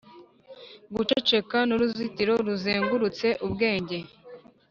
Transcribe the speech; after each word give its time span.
guceceka 0.95 1.57
nuruzitiro 1.67 2.33
ruzengurutse 2.47 3.27
ubwenge 3.45 3.97